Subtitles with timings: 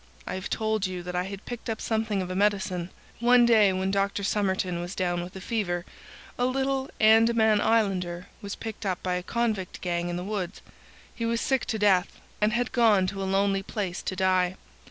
[0.25, 2.89] I have told you that I had picked up something of medicine.
[3.19, 4.23] One day when Dr.
[4.23, 5.85] Somerton was down with a fever
[6.39, 10.63] a little Andaman Islander was picked up by a convict gang in the woods.
[11.13, 14.55] He was sick to death, and had gone to a lonely place to die.